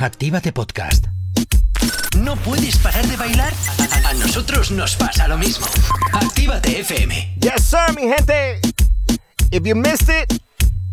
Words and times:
Actívate 0.00 0.52
Podcast. 0.52 1.06
¿No 2.18 2.36
puedes 2.36 2.76
parar 2.76 3.04
de 3.08 3.16
bailar? 3.16 3.52
A 4.06 4.14
nosotros 4.14 4.70
nos 4.70 4.94
pasa 4.94 5.26
lo 5.26 5.36
mismo. 5.36 5.66
Actívate 6.12 6.78
FM. 6.80 7.34
Yes, 7.40 7.64
sir, 7.64 7.92
mi 7.96 8.02
gente. 8.02 8.60
If 9.50 9.64
you 9.64 9.74
missed 9.74 10.08
it, 10.08 10.40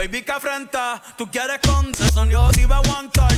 Baby, 0.00 0.22
que 0.22 0.32
afrenta, 0.32 1.02
tú 1.18 1.30
quieres 1.30 1.58
con 1.58 1.94
son 1.94 2.30
yo 2.30 2.48
te 2.52 2.62
iba 2.62 2.76
a 2.76 2.78
aguantar. 2.78 3.29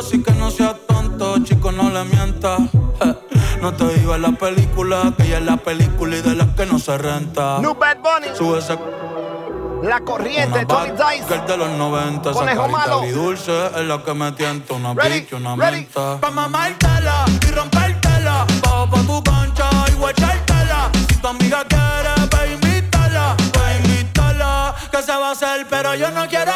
Tú, 0.00 0.06
así 0.06 0.22
que 0.22 0.32
no 0.32 0.50
seas 0.50 0.74
tonto, 0.86 1.38
chico, 1.44 1.72
no 1.72 1.90
le 1.90 2.04
mientas. 2.04 2.60
Eh, 3.00 3.14
No 3.62 3.72
te 3.72 3.88
digo 3.94 4.14
en 4.14 4.22
la 4.22 4.32
película, 4.32 5.12
que 5.16 5.24
ella 5.24 5.38
es 5.38 5.44
la 5.44 5.56
película 5.56 6.16
y 6.16 6.20
de 6.22 6.34
las 6.34 6.48
que 6.48 6.66
no 6.66 6.78
se 6.78 6.96
renta. 6.98 7.58
New 7.60 7.74
Bad 7.74 7.98
Bunny. 7.98 8.36
Sube 8.36 8.58
ese 8.58 8.78
La 9.82 10.00
corriente, 10.00 10.58
una 10.58 10.66
Tony 10.66 10.90
bad 10.92 11.10
Dice. 11.12 11.24
girl 11.28 11.46
de 11.46 11.56
los 11.56 11.70
90, 11.70 12.30
esa 12.30 12.38
Conejo 12.38 12.68
malo. 12.68 12.98
agridulce 13.00 13.66
es 13.66 13.86
la 13.86 14.02
que 14.02 14.14
me 14.14 14.32
tienta. 14.32 14.74
Una 14.74 14.94
Ready, 14.94 15.20
bitch, 15.20 15.32
una 15.32 15.56
ready. 15.56 15.76
menta. 15.82 16.20
Pa' 16.20 16.30
mamártela 16.30 17.24
y 17.48 17.50
rompértela. 17.52 18.46
Bajo 18.62 18.90
pa' 18.90 19.00
tu 19.02 19.22
cancha 19.22 19.70
y 19.88 19.92
guachártela. 19.94 20.90
Si 21.08 21.16
tu 21.16 21.26
amiga 21.28 21.64
quiere, 21.68 22.28
pa' 22.30 22.46
invitarla. 22.46 23.36
Pa' 23.52 23.72
invitarla. 23.82 24.74
Que 24.90 25.02
se 25.02 25.12
va 25.12 25.28
a 25.28 25.32
hacer, 25.32 25.66
pero 25.68 25.94
yo 25.94 26.10
no 26.10 26.26
quiero 26.28 26.52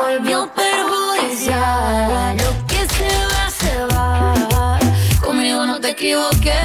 volvió 0.00 0.50
perjudicial. 0.54 2.36
Lo 2.36 2.66
que 2.66 2.80
se 2.96 3.10
va, 3.32 3.50
se 3.50 3.74
va. 3.94 4.78
Conmigo 5.22 5.66
no 5.66 5.80
te 5.80 5.90
equivoqué. 5.90 6.60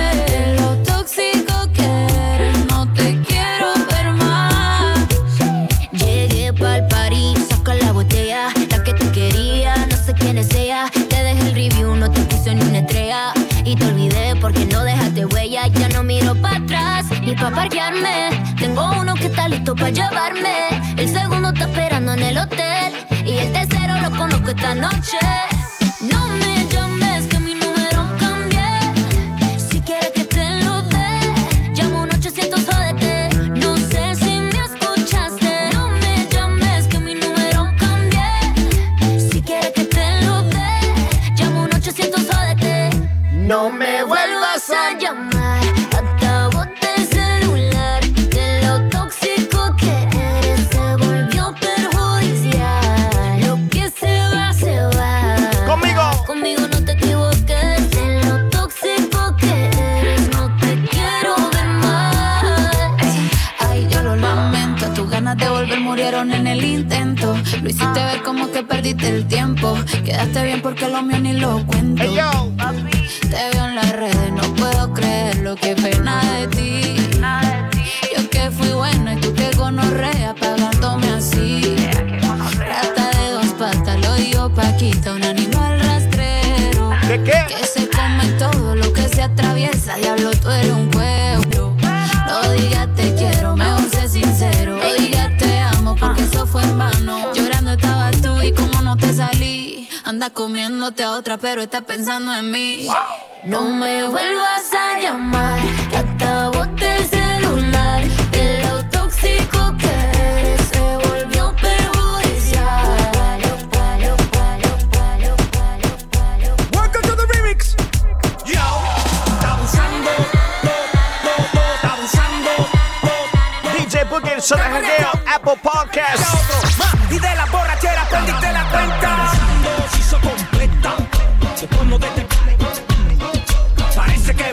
Lo 0.59 0.77
tóxico 0.83 1.55
que 1.73 1.87
eres, 2.35 2.65
no 2.67 2.91
te 2.93 3.19
quiero 3.27 3.67
ver 3.91 4.07
más. 4.13 4.99
Llegué 5.91 6.53
pa'l 6.53 6.87
party, 6.87 7.35
saca 7.49 7.73
la 7.75 7.91
botella, 7.91 8.53
la 8.69 8.83
que 8.83 8.93
tú 8.93 9.11
querías, 9.11 9.87
no 9.87 9.97
sé 9.97 10.13
quién 10.13 10.37
es. 10.37 10.49
Te 10.49 11.23
dejé 11.23 11.41
el 11.49 11.55
review, 11.55 11.95
no 11.95 12.09
te 12.11 12.21
puse 12.21 12.53
ni 12.55 12.61
una 12.61 12.79
estrella. 12.79 13.33
Y 13.63 13.75
te 13.75 13.85
olvidé 13.85 14.35
porque 14.39 14.65
no 14.65 14.83
dejaste 14.83 15.25
huella, 15.25 15.67
ya 15.67 15.89
no 15.89 16.03
miro 16.03 16.35
para 16.35 16.57
atrás 16.57 17.05
ni 17.21 17.35
pa' 17.35 17.51
parquearme. 17.51 18.29
Tengo 18.59 18.91
uno 18.99 19.15
que 19.15 19.25
está 19.27 19.47
listo 19.47 19.75
para 19.75 19.89
llevarme. 19.89 20.55
El 20.97 21.09
segundo 21.09 21.49
está 21.49 21.65
esperando 21.65 22.13
en 22.13 22.21
el 22.21 22.37
hotel. 22.37 23.04
Tercero 24.05 24.09
lo 24.09 24.17
conozco 24.17 24.49
esta 24.51 24.73
noche. 24.75 25.64
pero 101.55 101.63
está 101.63 101.79
pensando 101.79 102.35
en 102.35 102.51
mí. 102.51 102.85
No 103.45 103.61
me 103.61 104.03
vuelvas 104.09 104.64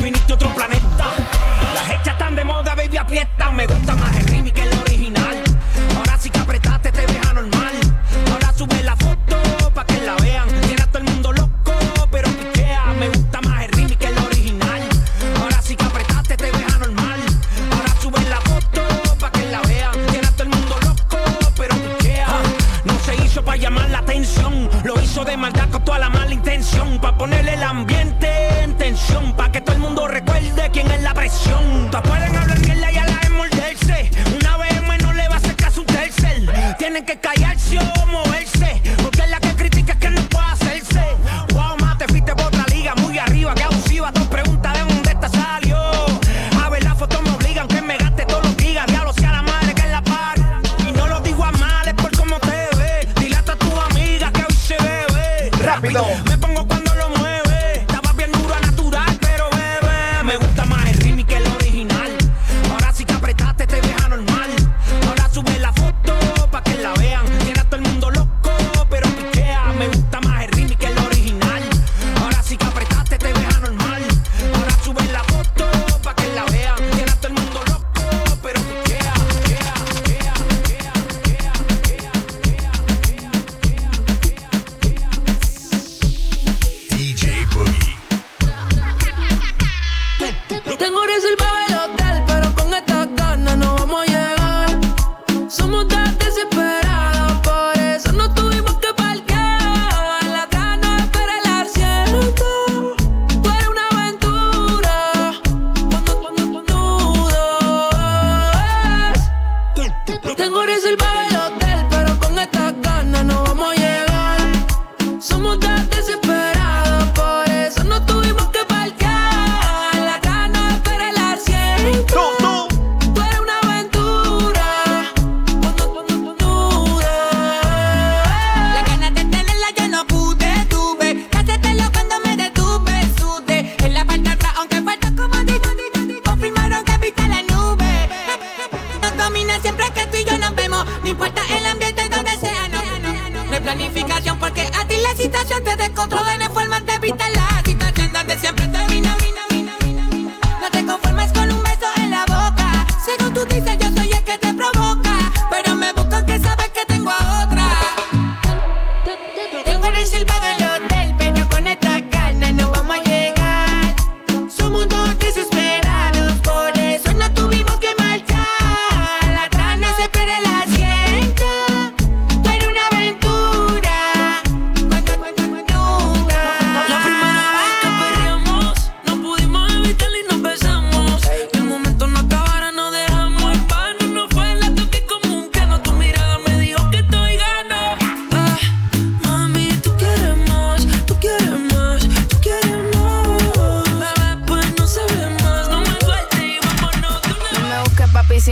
viniste 0.02 0.32
a 0.32 0.34
otro 0.34 0.54
planeta. 0.54 1.06
Las 1.74 1.90
hechas 1.90 2.18
tan 2.18 2.34
de 2.34 2.44
moda, 2.44 2.74
baby, 2.74 2.96
aprieta. 2.96 3.50
Me 3.50 3.66
gusta 3.66 3.94
más 3.94 4.21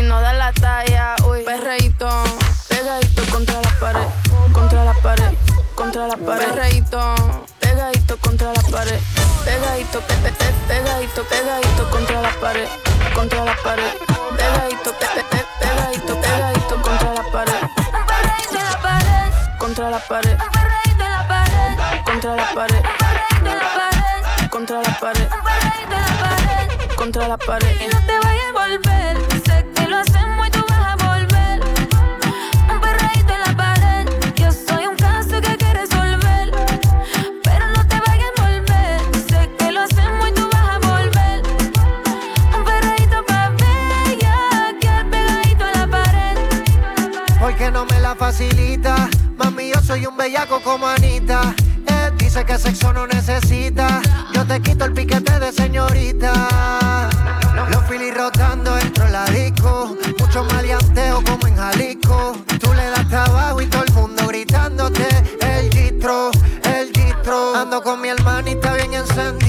si 0.01 0.07
no 0.07 0.21
da 0.21 0.33
la 0.33 0.51
talla, 0.53 1.15
uy, 1.29 1.43
perreíto, 1.45 2.09
pegadito 2.69 3.23
contra 3.31 3.61
la 3.61 3.71
pared, 3.79 4.09
contra 4.53 4.85
la 4.85 4.95
pared, 4.95 5.35
contra 5.75 6.07
la 6.07 6.17
pared, 6.17 6.49
perreíto, 6.49 7.15
pegadito 7.61 8.17
contra 8.19 8.53
la 8.53 8.63
pared, 8.63 8.99
pegadito, 9.45 10.01
pe, 10.01 10.15
pe, 10.23 10.33
pe, 10.33 10.55
pegadito, 10.69 11.23
pegadito 11.25 11.91
contra 11.91 12.23
la 12.23 12.31
pared, 12.41 12.69
contra 13.15 13.45
la 13.45 13.55
pared, 13.63 13.93
pegadito, 14.39 14.95
pegadito, 15.61 16.21
pegadito 16.21 16.83
contra 16.83 17.15
la 17.15 17.23
pared, 17.31 17.61
contra 18.39 18.61
la 18.63 18.79
pared, 18.81 19.33
contra 19.59 19.91
la 19.91 19.99
pared, 19.99 20.37
perreito 20.39 21.09
la 21.09 21.29
pared, 21.29 22.05
contra 22.05 22.37
la 22.37 22.55
pared, 22.55 22.83
perreito 22.83 23.55
la 23.55 23.69
pared, 23.77 24.49
contra 24.49 24.81
la 24.81 24.99
pared, 24.99 25.29
contra 26.97 27.29
la 27.29 27.37
pared, 27.37 27.93
no 27.93 28.07
te 28.07 28.19
vayas 28.19 28.47
a 28.49 28.53
volver 28.53 29.30
facilita. 48.15 49.09
Mami, 49.37 49.71
yo 49.73 49.81
soy 49.81 50.07
un 50.07 50.17
bellaco 50.17 50.61
como 50.63 50.87
Anita. 50.87 51.55
Eh, 51.87 52.11
dice 52.17 52.45
que 52.45 52.59
sexo 52.59 52.93
no 52.93 53.07
necesita. 53.07 54.01
Yo 54.33 54.47
te 54.47 54.61
quito 54.61 54.85
el 54.85 54.93
piquete 54.93 55.39
de 55.39 55.53
señorita. 55.53 57.09
Los 57.71 57.85
filis 57.89 58.15
rotando 58.15 58.75
dentro 58.75 59.05
de 59.05 59.11
la 59.11 59.25
disco. 59.27 59.97
Mucho 60.19 60.45
maleanteo 60.45 61.23
como 61.25 61.47
en 61.47 61.57
Jalisco. 61.57 62.37
Tú 62.61 62.73
le 62.75 62.85
das 62.91 63.09
trabajo 63.09 63.61
y 63.61 63.67
todo 63.67 63.85
el 63.85 63.93
mundo 63.93 64.27
gritándote. 64.27 65.07
El 65.41 65.71
gistro, 65.73 66.31
el 66.65 66.91
gistro. 66.93 67.55
Ando 67.55 67.83
con 67.83 68.01
mi 68.01 68.09
hermanita 68.09 68.75
bien 68.75 68.95
encendida. 68.95 69.40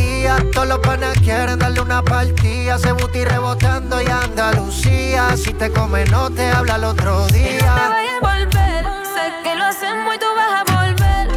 Todos 0.53 0.67
los 0.67 0.79
panas 0.79 1.17
quieren 1.17 1.57
darle 1.57 1.81
una 1.81 2.03
partida. 2.03 2.77
Se 2.77 2.91
buti 2.91 3.23
rebotando 3.23 3.99
y 4.01 4.05
Andalucía. 4.05 5.35
Si 5.35 5.51
te 5.51 5.71
come, 5.71 6.05
no 6.05 6.29
te 6.29 6.47
habla 6.47 6.75
el 6.75 6.83
otro 6.83 7.25
Te 7.27 7.39
día. 7.39 7.89
voy 7.89 8.07
a 8.07 8.37
volver, 8.37 8.85
sé 9.15 9.33
que 9.43 9.55
lo 9.55 9.65
hacemos 9.65 10.15
y 10.15 10.19
tú 10.19 10.25
vas 10.35 10.61
a 10.61 10.63
volver. 10.75 11.27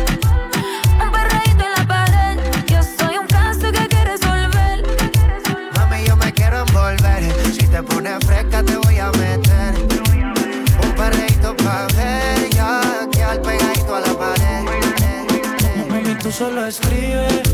Un 1.02 1.10
perreíto 1.10 1.64
en 1.64 1.72
la 1.78 1.86
pared, 1.88 2.38
yo 2.66 2.82
soy 2.82 3.16
un 3.16 3.26
caso 3.26 3.72
que 3.72 3.78
hay 3.78 3.88
que 3.88 4.04
resolver. 4.04 4.82
Mami, 5.76 6.04
yo 6.06 6.16
me 6.16 6.30
quiero 6.32 6.58
envolver. 6.66 7.32
Si 7.54 7.66
te 7.66 7.82
pones 7.82 8.24
fresca, 8.26 8.62
te 8.62 8.76
voy 8.76 8.98
a 8.98 9.10
meter. 9.12 9.74
Un 10.82 10.94
perreíto 10.94 11.56
pa' 11.56 11.86
ver. 11.96 12.50
Ya 12.50 13.08
que 13.10 13.24
al 13.24 13.40
pegadito 13.40 13.96
a 13.96 14.00
la 14.00 14.12
pared. 14.12 14.64
Mami, 15.88 16.14
tú 16.16 16.30
solo 16.30 16.66
escribes 16.66 17.53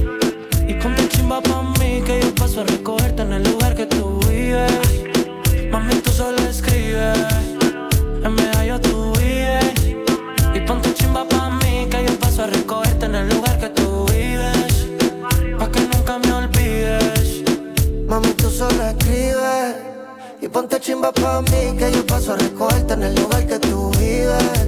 ponte 20.53 20.81
chimba 20.81 21.13
pa' 21.13 21.43
mí, 21.43 21.77
que 21.79 21.93
yo 21.93 22.05
paso 22.07 22.33
a 22.33 22.37
recogerte 22.37 22.95
en 22.95 23.03
el 23.05 23.15
lugar 23.15 23.47
que 23.47 23.59
tú 23.59 23.91
vives. 23.99 24.67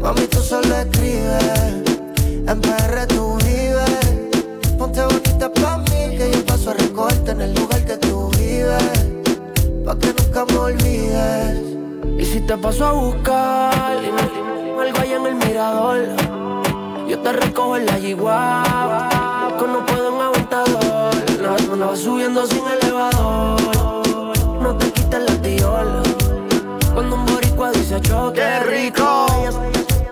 Mami, 0.00 0.26
tú 0.26 0.40
solo 0.40 0.74
escribes. 0.74 1.82
En 2.46 2.60
PR 2.60 3.06
tú 3.08 3.36
vives. 3.44 4.76
Ponte 4.78 5.02
bonita 5.02 5.52
pa' 5.52 5.78
mí, 5.78 6.16
que 6.16 6.30
yo 6.32 6.44
paso 6.44 6.70
a 6.70 6.74
recogerte 6.74 7.32
en 7.32 7.40
el 7.42 7.54
lugar 7.54 7.84
que 7.84 7.96
tú 7.98 8.30
vives. 8.38 8.92
Pa' 9.84 9.96
que 9.98 10.14
nunca 10.18 10.44
me 10.46 10.58
olvides. 10.58 11.60
Y 12.18 12.24
si 12.24 12.40
te 12.40 12.56
paso 12.56 12.86
a 12.86 12.92
buscar, 12.92 13.74
algo 13.74 14.98
allá 14.98 15.16
en 15.16 15.26
el 15.26 15.34
mirador. 15.34 15.98
Yo 17.08 17.18
te 17.18 17.32
recojo 17.32 17.76
en 17.76 17.86
la 17.86 17.98
yigua, 17.98 18.62
que 19.58 19.66
no 19.66 19.84
puedo 19.84 20.14
en 20.14 20.20
aventador. 20.20 21.14
No, 21.42 21.76
no, 21.76 21.76
no 21.76 21.96
subiendo 21.96 22.46
sin 22.46 22.62
elevador. 22.66 23.83
Dice 27.74 28.00
choque, 28.00 28.40
¡Qué 28.40 28.60
rico! 28.60 29.26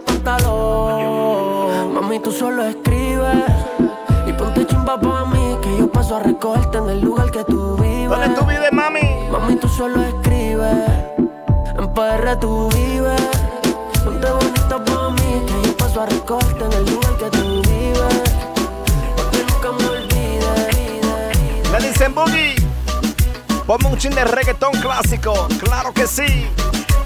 pantalón. 0.06 1.94
Mami, 1.94 2.18
tú 2.20 2.30
solo 2.30 2.64
escribes. 2.64 3.44
Y 4.26 4.32
ponte 4.32 4.66
chimba 4.66 5.00
pa' 5.00 5.24
mí, 5.26 5.56
que 5.62 5.78
yo 5.78 5.90
paso 5.90 6.16
a 6.16 6.20
recogerte 6.20 6.78
en 6.78 6.90
el 6.90 7.00
lugar 7.00 7.30
que 7.30 7.44
tú 7.44 7.76
vives. 7.76 8.08
¿Dónde 8.08 8.28
tú 8.30 8.44
vives, 8.46 8.72
mami? 8.72 9.00
Mami, 9.30 9.56
tú 9.56 9.68
solo 9.68 10.02
escribes. 10.02 10.76
En 11.78 11.94
PR 11.94 12.36
tú 12.40 12.68
vives. 12.70 13.20
Ponte 14.04 14.30
bonita 14.30 14.84
pa' 14.84 15.10
mí, 15.10 15.42
que 15.46 15.68
yo 15.68 15.76
paso 15.76 16.02
a 16.02 16.06
recogerte 16.06 16.64
en 16.64 16.72
el 16.72 16.84
lugar 16.92 17.16
que 17.16 17.30
tú 17.30 17.62
vives. 17.62 18.22
Nunca 19.48 19.72
me 19.72 19.88
olvides. 19.88 21.70
Me 21.72 21.78
dicen 21.88 22.14
Boogie. 22.14 22.54
Ponme 23.66 23.88
un 23.88 23.96
chin 23.96 24.14
de 24.14 24.24
reggaetón 24.24 24.72
clásico. 24.80 25.48
Claro 25.62 25.92
que 25.92 26.06
sí. 26.06 26.46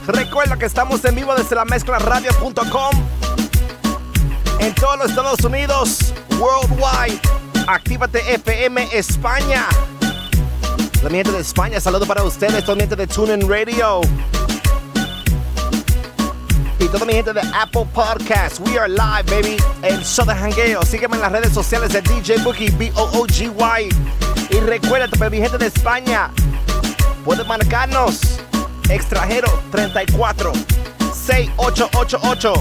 Recuerda 0.06 0.56
que 0.56 0.66
estamos 0.66 1.04
en 1.04 1.16
vivo 1.16 1.34
desde 1.34 1.56
la 1.56 1.64
mezclaradio.com. 1.64 2.90
En 4.60 4.74
todos 4.74 4.98
los 4.98 5.10
Estados 5.10 5.40
Unidos. 5.40 6.14
Worldwide. 6.38 7.20
Actívate 7.66 8.20
FM 8.34 8.88
España. 8.92 9.66
La 11.02 11.10
gente 11.10 11.32
de 11.32 11.40
España, 11.40 11.80
saludo 11.80 12.06
para 12.06 12.22
ustedes. 12.22 12.64
Toda 12.64 12.76
mi 12.76 12.82
gente 12.82 12.94
de 12.94 13.08
TuneIn 13.08 13.48
Radio. 13.48 14.00
Y 16.78 16.86
toda 16.86 17.04
mi 17.04 17.14
gente 17.14 17.32
de 17.32 17.40
Apple 17.40 17.86
Podcast. 17.92 18.60
We 18.60 18.78
are 18.78 18.88
live, 18.88 19.24
baby. 19.24 19.56
El 19.82 20.04
show 20.04 20.24
de 20.24 20.34
jangueo. 20.34 20.84
Sígueme 20.84 21.16
en 21.16 21.22
las 21.22 21.32
redes 21.32 21.52
sociales 21.52 21.92
de 21.92 22.00
DJ 22.02 22.38
Boogie, 22.44 22.70
B-O-O-G-Y. 22.70 23.88
Y 24.50 24.60
recuérdate, 24.60 25.18
para 25.18 25.30
mi 25.30 25.38
gente 25.38 25.58
de 25.58 25.66
España, 25.66 26.30
puedes 27.24 27.44
marcarnos 27.44 28.35
extranjero 28.88 29.62
34 29.70 30.52
6888 31.12 32.52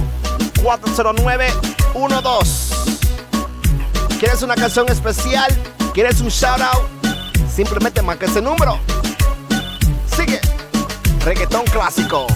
409 0.63 1.47
12. 2.21 2.75
¿Quieres 4.19 4.41
una 4.41 4.55
canción 4.55 4.89
especial? 4.89 5.51
¿Quieres 5.93 6.19
un 6.21 6.29
shout 6.29 6.61
out? 6.61 6.83
Simplemente 7.53 8.01
marca 8.01 8.25
ese 8.25 8.41
número. 8.41 8.79
Sigue. 10.15 10.39
Reggaetón 11.23 11.65
clásico. 11.65 12.27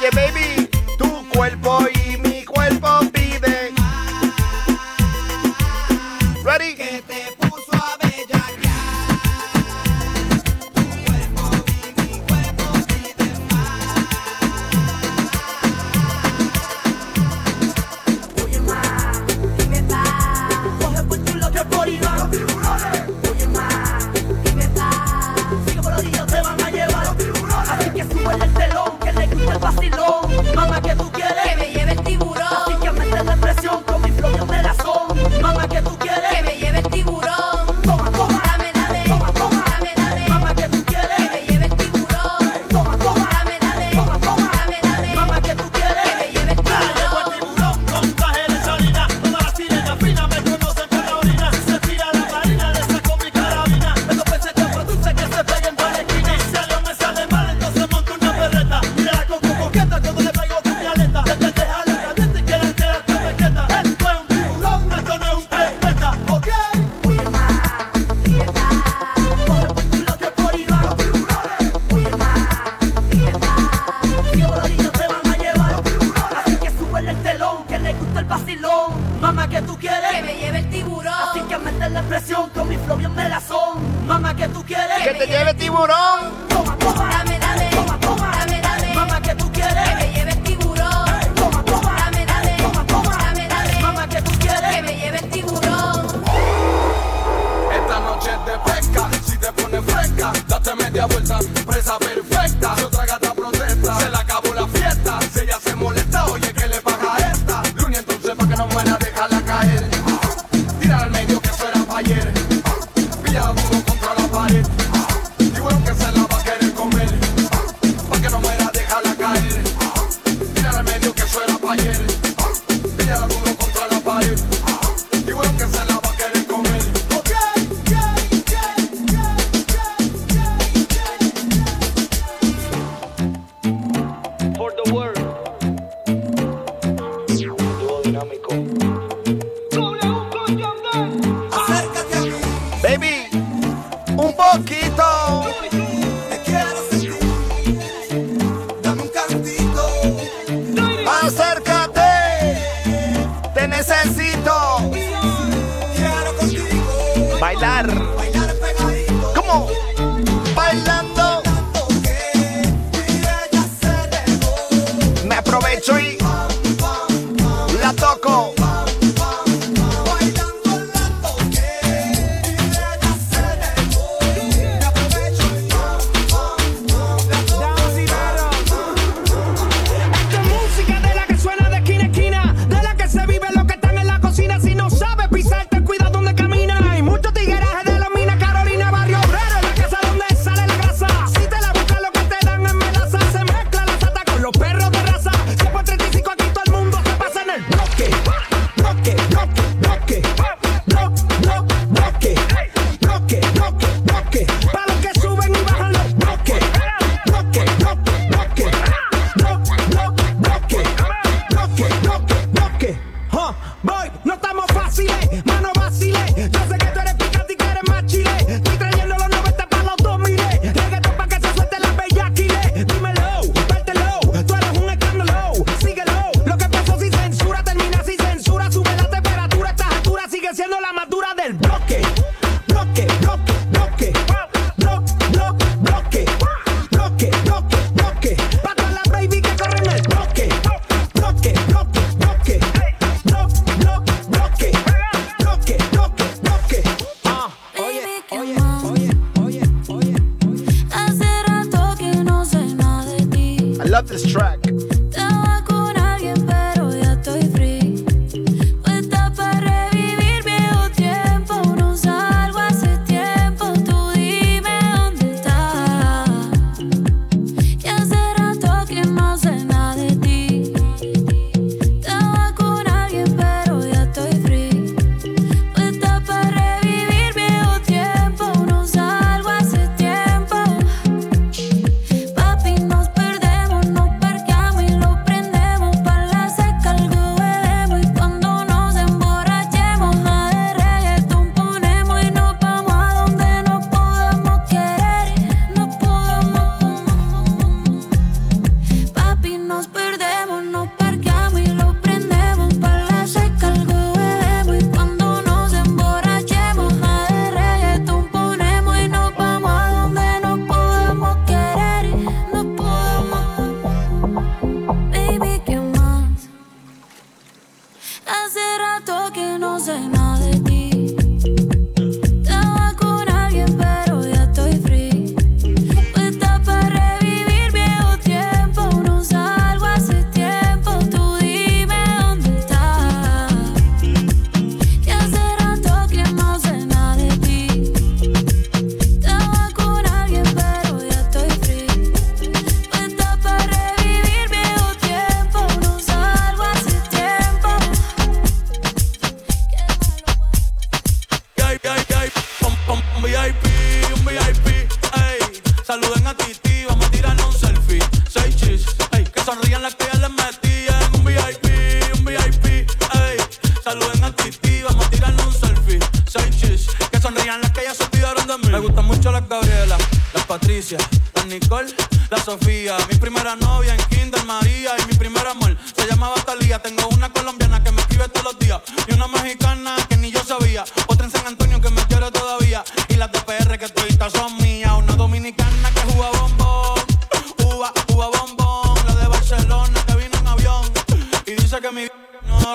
Oye, 0.00 0.10
baby, 0.10 0.37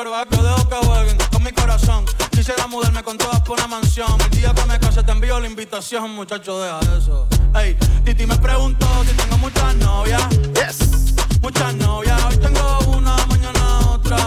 va 0.02 0.26
dejo 0.26 0.70
que 0.70 0.76
jueguen 0.88 1.18
con 1.32 1.44
mi 1.44 1.52
corazón. 1.52 2.06
Quisiera 2.32 2.66
mudarme 2.68 3.04
con 3.04 3.18
todas 3.18 3.42
por 3.42 3.60
una 3.60 3.68
mansión. 3.68 4.20
El 4.22 4.30
día 4.32 4.54
que 4.54 4.66
me 4.66 4.80
case 4.80 5.04
te 5.04 5.12
envío 5.12 5.40
la 5.40 5.48
invitación, 5.48 6.12
muchacho, 6.16 6.60
deja 6.60 6.80
eso. 6.98 7.28
Ey, 7.56 7.78
Titi 8.04 8.26
me 8.26 8.36
preguntó 8.38 8.88
si 9.06 9.14
tengo 9.16 9.38
muchas 9.38 9.76
novias. 9.76 10.28
Yes. 10.56 11.14
Muchas 11.42 11.76
novias, 11.76 12.20
hoy 12.26 12.38
tengo 12.38 12.80
una, 12.88 13.16
mañana 13.28 13.92
otra. 13.92 14.18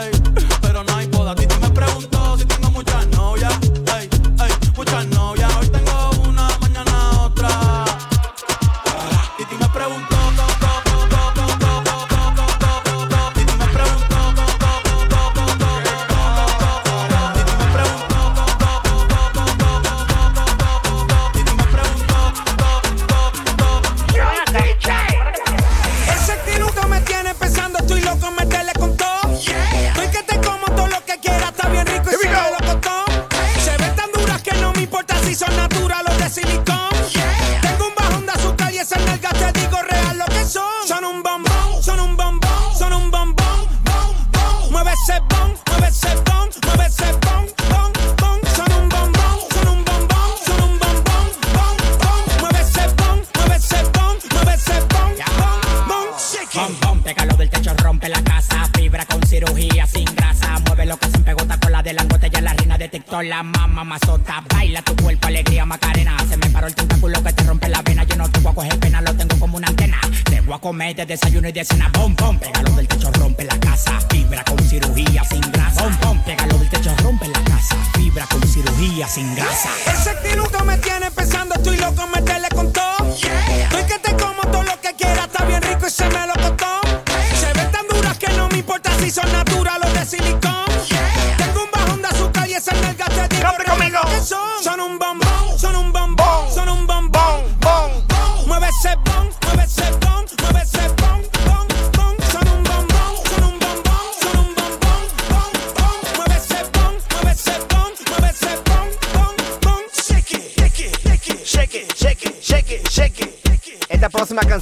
Ey, 0.00 0.10
pero 0.62 0.84
no 0.84 0.94
hay 0.94 1.06
boda. 1.08 1.34
Titi 1.34 1.56
me 1.56 1.70
preguntó 1.70 2.25
mamazota. 63.76 64.42
Baila 64.48 64.80
tu 64.82 64.96
cuerpo, 64.96 65.26
alegría, 65.28 65.66
macarena. 65.66 66.16
Se 66.28 66.36
me 66.38 66.48
paró 66.48 66.66
el 66.66 66.74
tentáculo 66.74 67.22
que 67.22 67.32
te 67.32 67.44
rompe 67.44 67.68
la 67.68 67.82
vena. 67.82 68.04
Yo 68.04 68.16
no 68.16 68.28
te 68.28 68.40
voy 68.40 68.52
a 68.52 68.54
coger 68.54 68.78
pena, 68.80 69.00
lo 69.02 69.14
tengo 69.14 69.38
como 69.38 69.58
una 69.58 69.68
antena. 69.68 70.00
Te 70.24 70.40
voy 70.40 70.54
a 70.54 70.58
comer 70.58 70.96
de 70.96 71.04
desayuno 71.04 71.48
y 71.48 71.52
de 71.52 71.64
cena. 71.64 71.90
Bom, 71.92 72.16
bom, 72.16 72.38
pégalo 72.38 72.70
del 72.70 72.88
techo, 72.88 73.10
rompe 73.12 73.44
la 73.44 73.58
casa. 73.60 74.00
Fibra 74.10 74.42
con 74.44 74.58
cirugía 74.58 75.22
sin 75.24 75.42
grasa. 75.52 75.82
Bom, 75.82 75.96
bom, 76.00 76.24
pégalo 76.24 76.58
del 76.58 76.70
techo, 76.70 76.94
rompe 77.02 77.28
la 77.28 77.40
casa. 77.44 77.76
Fibra 77.94 78.26
con 78.26 78.42
cirugía 78.48 79.06
sin 79.06 79.34
grasa. 79.34 79.70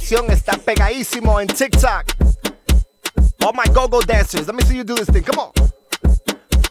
canción 0.05 0.29
está 0.29 0.55
pegadísimo 0.59 1.41
en 1.41 1.47
TikTok. 1.47 2.05
All 3.43 3.53
my 3.53 3.65
go-go 3.73 4.01
dancers, 4.01 4.45
let 4.45 4.53
me 4.53 4.61
see 4.61 4.77
you 4.77 4.83
do 4.83 4.93
this 4.93 5.09
thing. 5.09 5.23
Come 5.23 5.39
on. 5.39 5.51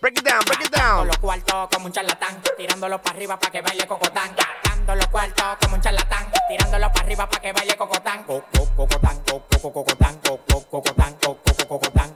Break 0.00 0.18
it 0.18 0.24
down, 0.24 0.40
break 0.46 0.64
it 0.64 0.70
down. 0.70 0.98
Con 0.98 1.06
los 1.08 1.18
cuartos 1.18 1.68
como 1.72 1.86
un 1.86 1.92
charlatán, 1.92 2.40
tirándolo 2.56 3.02
para 3.02 3.16
arriba 3.16 3.36
para 3.36 3.50
que 3.50 3.60
baile 3.60 3.88
cocotán. 3.88 4.36
Dando 4.62 4.94
los 4.94 5.06
cuartos 5.08 5.56
como 5.60 5.74
un 5.74 5.80
charlatán, 5.80 6.30
tirándolo 6.48 6.92
para 6.92 7.04
arriba 7.06 7.28
para 7.28 7.42
que 7.42 7.52
baile 7.52 7.76
cocotán. 7.76 8.22
Cocotán, 8.22 8.66
cocotán, 8.76 9.18
cocotán, 9.24 10.20
cocotán, 10.20 11.16
cocotán, 11.20 12.14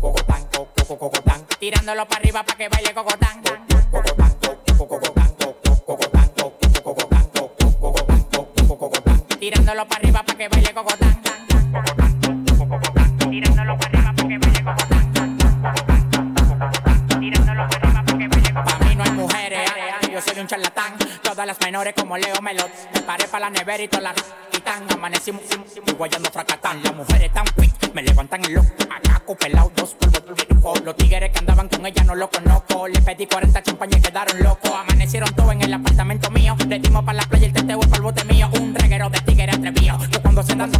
cocotán, 0.00 0.98
cocotán. 0.98 1.46
Tirándolo 1.58 2.06
para 2.06 2.20
arriba 2.20 2.44
para 2.44 2.58
que 2.58 2.68
baile 2.68 2.94
cocotán. 2.94 3.39
menores 21.80 21.94
como 21.94 22.18
Leo 22.18 22.42
Melot. 22.42 22.70
Me 22.94 23.00
paré 23.00 23.26
para 23.28 23.48
la 23.48 23.50
nevera 23.50 23.82
y 23.82 23.88
toda 23.88 24.02
la 24.02 24.14
quitan. 24.50 24.84
Amanecimos, 24.92 25.42
y 25.86 25.92
guayando 25.92 26.30
fracatán. 26.30 26.82
Las 26.82 26.94
mujeres 26.94 27.28
están 27.28 27.44
quick, 27.56 27.94
me 27.94 28.02
levantan 28.02 28.44
el 28.44 28.54
loco. 28.54 28.68
Acá 28.90 29.22
pelado, 29.38 29.72
dos 29.74 29.94
polvos 29.94 30.22
de. 30.26 30.84
Los 30.84 30.96
tigres 30.96 31.30
que 31.32 31.38
andaban 31.38 31.68
con 31.68 31.86
ella 31.86 32.04
no 32.04 32.14
lo 32.14 32.28
conozco. 32.28 32.86
Le 32.86 33.00
pedí 33.00 33.26
40 33.26 33.62
champañas 33.62 33.98
y 33.98 34.02
quedaron 34.02 34.42
locos. 34.42 34.70
Amanecieron 34.70 35.34
todos 35.34 35.52
en 35.52 35.62
el 35.62 35.72
apartamento 35.72 36.30
mío. 36.30 36.54
Le 36.68 36.78
dimos 36.78 37.02
para 37.02 37.16
la 37.18 37.24
playa 37.24 37.46
el 37.46 37.52
teteo 37.54 37.80
para 37.80 37.96
el 37.96 38.02
bote 38.02 38.24
mío. 38.24 38.50
Un 38.60 38.74
reguero 38.74 39.08
de 39.08 39.20
tigres 39.20 39.56
atrevido. 39.56 39.98
Que 40.12 40.18
cuando 40.18 40.42
se 40.42 40.54
dan, 40.54 40.70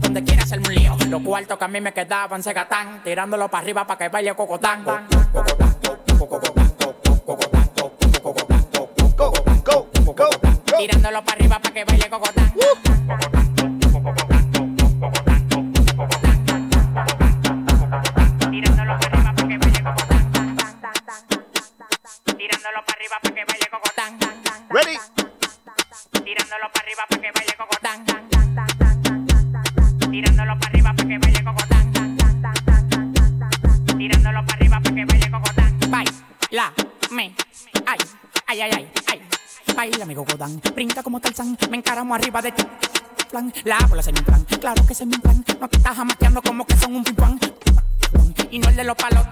donde 0.00 0.22
quiera 0.22 0.44
hacerme 0.44 0.68
un 0.68 0.74
lío. 0.74 0.96
Los 1.08 1.22
cuartos 1.22 1.58
que 1.58 1.64
a 1.64 1.68
mí 1.68 1.80
me 1.80 1.92
quedaban 1.92 2.42
se 2.44 2.52
gatán. 2.52 3.02
Tirándolo 3.02 3.48
para 3.48 3.62
arriba 3.62 3.86
para 3.86 3.98
que 3.98 4.08
baile 4.08 4.34
cocotán. 4.36 4.84
Cocotán. 4.84 5.77
tirándolo 10.78 11.22
para 11.24 11.36
arriba 11.36 11.58
para 11.58 11.74
que 11.74 11.84
baile 11.84 12.08
cocotán. 12.08 12.52
Uh. 12.54 12.87
Me 41.70 41.76
encaramo 41.76 42.14
arriba 42.14 42.40
de 42.42 42.52
ti. 42.52 42.64
Plan, 43.30 43.52
la 43.64 43.78
bola 43.88 44.02
se 44.02 44.12
me 44.12 44.22
plan, 44.22 44.44
claro 44.60 44.86
que 44.86 44.94
se 44.94 45.04
me 45.04 45.18
plan. 45.18 45.44
No 45.60 45.68
te 45.68 45.76
estás 45.76 45.96
jamaqueando 45.96 46.42
como 46.42 46.64
que 46.64 46.76
son 46.76 46.96
un 46.96 47.04
pimpán. 47.04 47.38
Y 48.50 48.58
no 48.58 48.68
el 48.68 48.76
de 48.76 48.84
los 48.84 48.96
palos, 48.96 49.26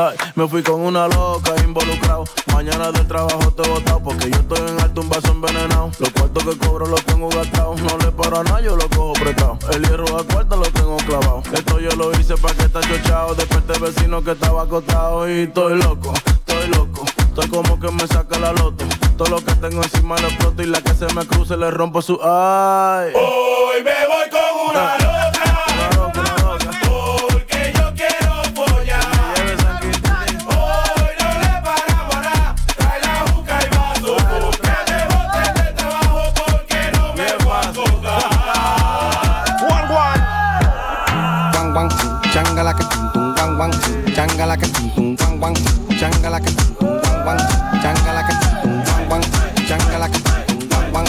Ay, 0.00 0.16
me 0.36 0.46
fui 0.46 0.62
con 0.62 0.80
una 0.80 1.08
loca 1.08 1.54
involucrado. 1.64 2.22
Mañana 2.54 2.92
del 2.92 3.08
trabajo 3.08 3.50
te 3.50 3.64
he 3.64 3.68
botado 3.68 4.00
porque 4.00 4.30
yo 4.30 4.38
estoy 4.38 4.68
en 4.68 4.80
alto 4.80 5.00
un 5.00 5.08
vaso 5.08 5.32
envenenado. 5.32 5.90
Los 5.98 6.10
cuartos 6.10 6.44
que 6.44 6.56
cobro 6.56 6.86
los 6.86 7.04
tengo 7.04 7.28
gastados. 7.28 7.82
No 7.82 7.98
le 7.98 8.12
paro 8.12 8.38
a 8.38 8.44
nada, 8.44 8.60
yo 8.60 8.76
lo 8.76 8.88
cojo 8.90 9.14
prestado. 9.14 9.58
El 9.72 9.82
hierro 9.82 10.16
a 10.16 10.22
cuarto 10.22 10.54
lo 10.54 10.70
tengo 10.70 10.96
clavado. 10.98 11.42
Esto 11.52 11.80
yo 11.80 11.90
lo 11.96 12.12
hice 12.12 12.36
para 12.36 12.54
que 12.54 12.62
está 12.66 12.80
chochado. 12.80 13.34
Desperté 13.34 13.80
vecino 13.80 14.22
que 14.22 14.30
estaba 14.30 14.62
acostado 14.62 15.28
y 15.28 15.40
estoy 15.40 15.82
loco, 15.82 16.12
estoy 16.14 16.68
loco. 16.68 17.04
Estoy 17.18 17.48
como 17.48 17.80
que 17.80 17.90
me 17.90 18.06
saca 18.06 18.38
la 18.38 18.52
loto. 18.52 18.84
Todo 19.16 19.30
lo 19.30 19.44
que 19.44 19.52
tengo 19.54 19.82
encima 19.82 20.16
lo 20.20 20.28
exploto 20.28 20.62
y 20.62 20.66
la 20.66 20.80
que 20.80 20.94
se 20.94 21.12
me 21.12 21.26
cruce 21.26 21.56
le 21.56 21.72
rompo 21.72 22.02
su 22.02 22.20
ay. 22.22 23.10
Hoy 23.16 23.82
me 23.82 24.06
voy 24.06 24.30
con 24.30 24.76
una 24.76 25.07
tum, 44.38 44.46
changala 44.46 44.56
que 44.56 44.68
tum, 44.68 44.94
tum, 44.94 45.16
guang, 45.18 45.38
guang, 45.38 45.54
tum, 45.56 45.98
changala 45.98 46.40
que 46.40 46.52
tum, 46.52 46.74
tum, 46.78 47.00
guang, 47.02 47.24
guang, 49.08 49.24
tum, 49.24 49.66
changala 49.66 50.08
que 50.08 50.18
tum, 50.22 50.62
tum, 50.68 50.92
guang, 50.92 51.08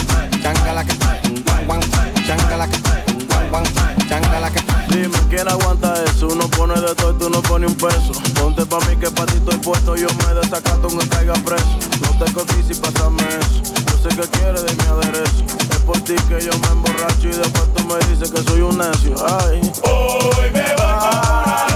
guang, 3.50 3.64
tum, 3.64 4.08
changala 4.08 4.50
que 4.50 4.60
tum, 4.60 4.80
Dime 4.90 5.16
quién 5.28 5.48
aguanta 5.48 5.94
eso, 6.04 6.26
uno 6.26 6.48
pone 6.48 6.74
de 6.74 6.92
todo 6.96 7.12
y 7.12 7.18
tú 7.18 7.30
no 7.30 7.40
pones 7.42 7.70
un 7.70 7.76
peso. 7.76 8.12
Ponte 8.34 8.66
pa' 8.66 8.80
mí 8.80 8.96
que 8.96 9.08
pa' 9.08 9.24
ti 9.26 9.36
estoy 9.36 9.56
puesto, 9.58 9.94
yo 9.94 10.08
me 10.08 10.34
desacato 10.34 10.88
aunque 10.88 11.08
caiga 11.08 11.34
preso. 11.34 11.78
No 12.02 12.24
tengo 12.24 12.44
crisis, 12.44 12.78
pásame 12.80 13.22
eso. 13.22 13.62
Yo 13.86 14.10
sé 14.10 14.16
que 14.16 14.26
quieres 14.38 14.64
de 14.64 14.74
mi 14.74 14.82
aderezo. 14.90 15.44
Es 15.70 15.78
por 15.86 16.00
ti 16.00 16.16
que 16.28 16.44
yo 16.44 16.50
me 16.58 16.68
emborracho 16.72 17.28
y 17.28 17.36
después 17.36 17.72
tú 17.74 17.84
me 17.86 17.98
dices 18.08 18.32
que 18.32 18.42
soy 18.42 18.62
un 18.62 18.78
necio. 18.78 19.14
Ay. 19.24 19.60
Hoy 19.84 20.50
me 20.52 20.60
voy 20.74 20.98
con 20.98 21.14
una 21.14 21.69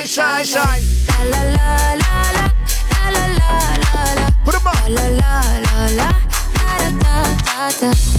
shine, 0.04 0.44
shine, 0.44 0.44
shine. 0.44 1.30
La 1.30 1.42
la 1.42 1.61
la 1.61 2.16
la, 2.35 2.44
la 2.92 3.11
la 3.16 3.24
la 3.38 3.50
la 3.85 4.14
la. 4.20 4.26
Put 4.44 4.54
'em 4.54 4.66
on. 4.66 4.94
La 4.94 5.09
la 5.20 5.32
la 5.64 5.76
la, 5.98 6.09
da 6.54 6.90
da 7.02 7.14
da 7.46 7.90
da. 7.92 8.15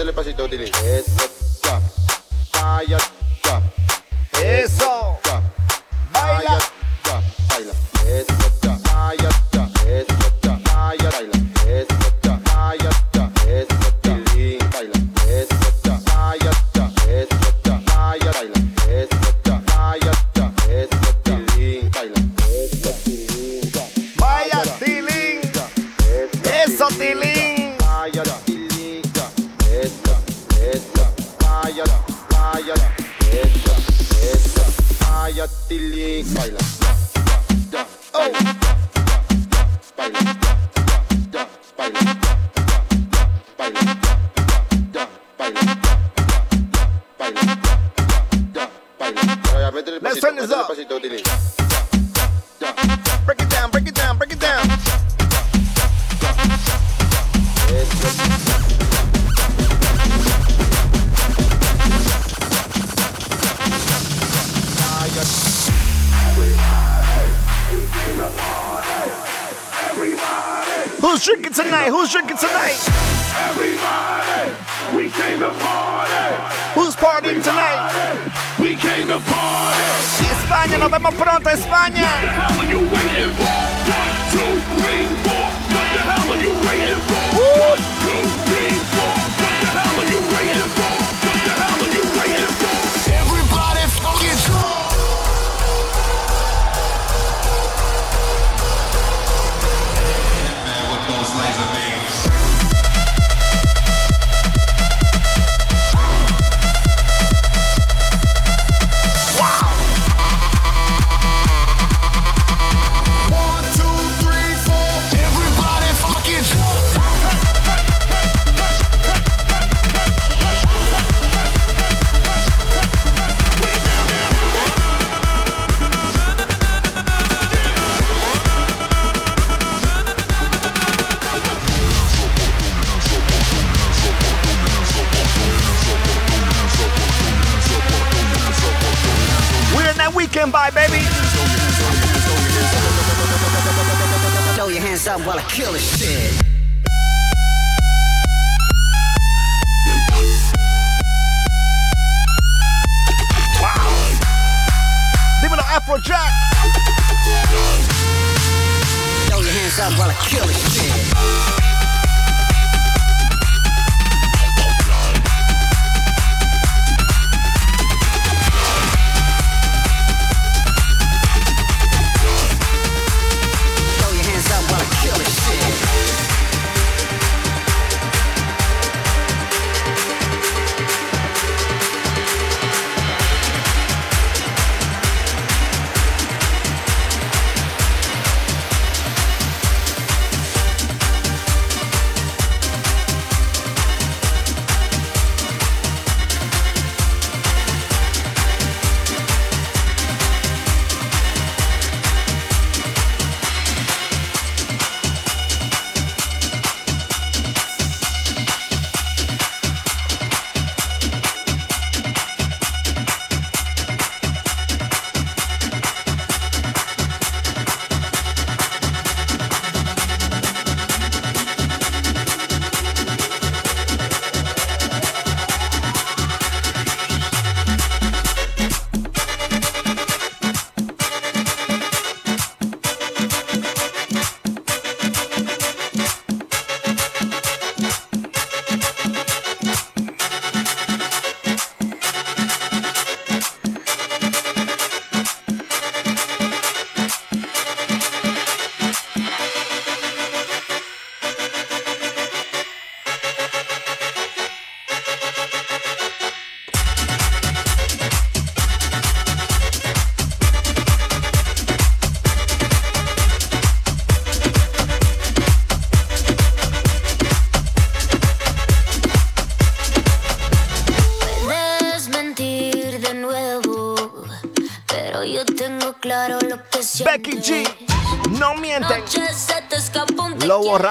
Métele 0.00 0.10
el 0.10 0.14
pasito, 0.14 0.48
Tilly. 0.48 0.64
Eso. 0.64 1.30
Eso. 4.42 4.99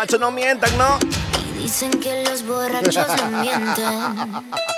borrachos 0.09 0.17
no 0.17 0.31
mientan, 0.31 0.75
¿no? 0.77 0.97
Dicen 1.57 1.91
que 1.99 2.23
los 2.23 2.43
borrachos 2.43 3.07
no 3.17 3.41
mienten. 3.41 4.43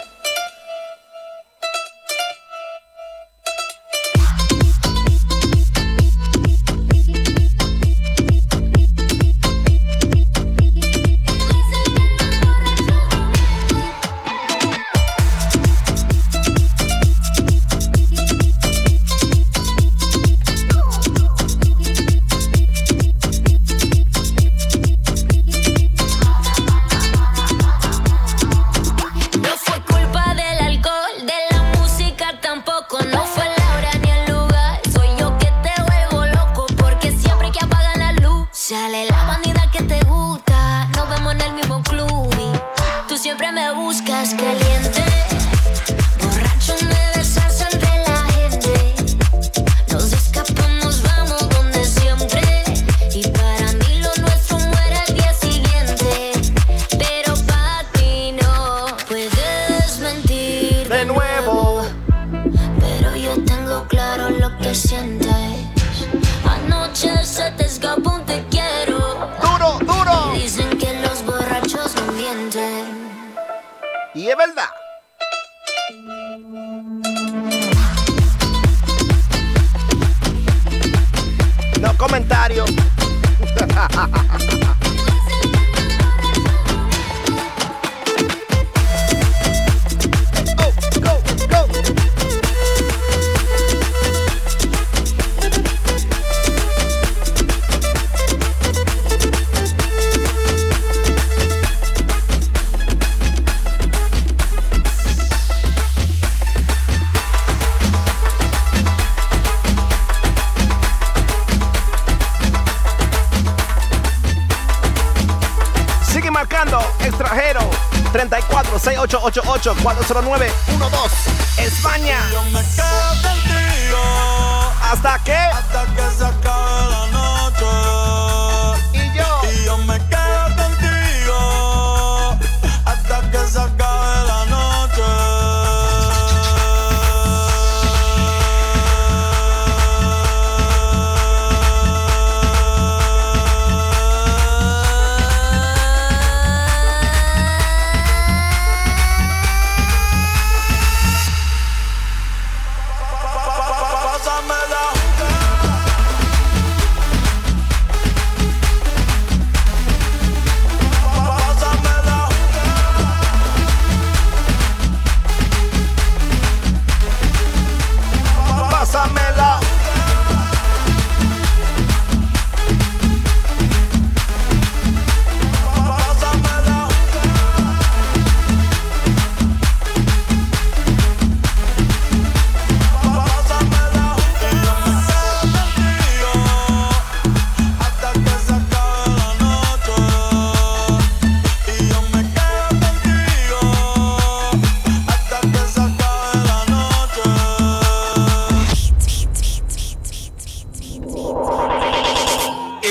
888 119.11 119.75
409 119.75 120.51
12 120.79 121.20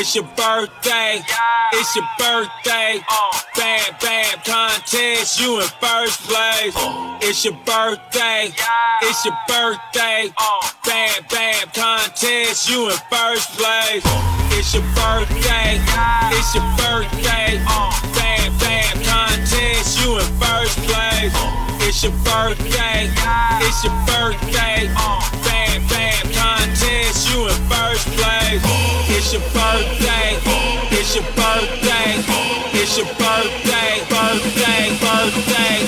It's 0.00 0.14
your 0.14 0.24
birthday. 0.34 1.20
It's 1.74 1.94
your 1.94 2.06
birthday. 2.18 3.04
Bad, 3.54 4.00
bad 4.00 4.44
contest. 4.46 5.38
You 5.38 5.60
in 5.60 5.68
first 5.76 6.22
place. 6.22 6.72
It's 7.20 7.44
your 7.44 7.52
birthday. 7.66 8.48
It's 9.02 9.24
your 9.26 9.36
birthday. 9.46 10.32
Bad, 10.86 11.28
bad 11.28 11.74
contest. 11.74 12.70
You 12.70 12.88
in 12.88 12.96
first 13.12 13.52
place. 13.58 14.02
It's 14.56 14.72
your 14.72 14.82
birthday. 14.96 15.76
It's 16.32 16.54
your 16.54 16.64
birthday. 16.80 17.60
Bad, 18.16 18.58
bad 18.58 19.04
contest. 19.04 20.00
You 20.00 20.16
in 20.16 20.24
first 20.40 20.78
place. 20.88 21.34
It's 21.84 22.02
your 22.02 22.12
birthday. 22.24 23.10
It's 23.60 23.84
your 23.84 23.92
birthday 24.06 25.39
you 27.40 27.48
in 27.48 27.62
first 27.68 28.06
place. 28.18 28.62
It's 29.08 29.32
your 29.32 29.42
birthday. 29.56 30.36
It's 30.92 31.14
your 31.14 31.24
birthday. 31.36 32.10
It's 32.72 32.96
your 32.98 33.06
birthday. 33.06 33.92
Birthday. 34.08 34.98
Birthday. 35.00 35.79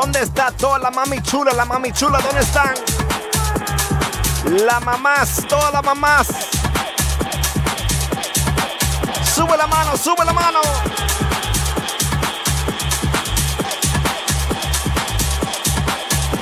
¿Dónde 0.00 0.22
está 0.22 0.52
toda 0.52 0.78
la 0.78 0.92
mami 0.92 1.20
chula? 1.22 1.52
La 1.54 1.64
mami 1.64 1.90
chula, 1.90 2.20
¿dónde 2.20 2.40
están? 2.40 2.72
La 4.64 4.78
mamás, 4.78 5.44
todas 5.48 5.72
las 5.72 5.82
mamás. 5.82 6.28
Sube 9.34 9.56
la 9.56 9.66
mano, 9.66 9.96
sube 9.96 10.24
la 10.24 10.32
mano. 10.32 10.60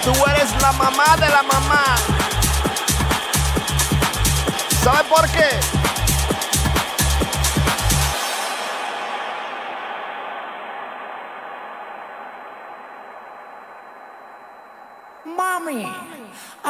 Tú 0.04 0.12
eres 0.32 0.60
la 0.60 0.72
mamá 0.72 1.16
de 1.16 1.30
la 1.30 1.42
mamá. 1.42 1.96
¿Sabe 4.84 5.04
por 5.04 5.26
qué? 5.30 5.48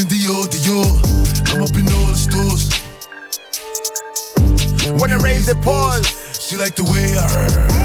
Christian 0.00 0.32
Dior, 0.32 0.48
Dior. 0.48 0.88
I'm 1.52 1.62
up 1.62 1.76
in 1.76 1.84
all 1.92 2.06
the 2.06 2.16
stores. 2.16 2.72
When 5.00 5.10
it 5.10 5.20
rains, 5.22 5.48
it 5.48 5.60
pours. 5.60 6.06
She 6.40 6.56
like 6.56 6.74
the 6.74 6.84
way 6.84 7.12
I 7.16 7.26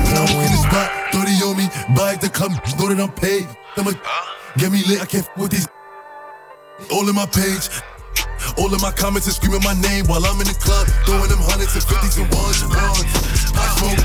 When 0.07 0.15
I 0.15 0.21
walk 0.31 0.45
in 0.45 0.51
the 0.51 0.61
spot, 0.63 0.89
30 1.11 1.43
on 1.43 1.57
me. 1.57 1.67
Buy 1.95 2.15
the 2.15 2.29
club, 2.29 2.51
know 2.79 2.87
that 2.87 2.99
I'm 3.01 3.11
paid. 3.11 3.47
I'ma 3.75 3.91
get 4.57 4.71
me 4.71 4.83
lit, 4.87 5.01
I 5.01 5.05
can't 5.05 5.25
f- 5.25 5.37
with 5.37 5.51
these. 5.51 5.67
All 6.91 7.07
in 7.09 7.15
my 7.15 7.25
page. 7.25 7.67
All 8.57 8.73
of 8.73 8.81
my 8.81 8.91
comments 8.91 9.27
are 9.27 9.35
screaming 9.35 9.63
my 9.63 9.73
name 9.73 10.05
while 10.07 10.23
I'm 10.23 10.39
in 10.39 10.47
the 10.47 10.55
club, 10.55 10.87
throwing 11.03 11.27
them 11.27 11.41
hundreds 11.41 11.75
and 11.75 11.83
fifties 11.83 12.15
and 12.17 12.31
ones 12.31 12.61
and 12.61 12.71
ones. 12.71 13.03
I 13.59 13.65
smoke, 13.75 13.99